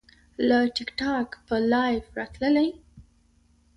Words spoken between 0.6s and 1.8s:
ټیک ټاک به